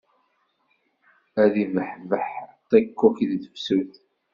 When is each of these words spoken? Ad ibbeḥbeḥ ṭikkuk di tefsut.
Ad 1.43 1.53
ibbeḥbeḥ 1.63 2.25
ṭikkuk 2.69 3.17
di 3.27 3.37
tefsut. 3.43 3.93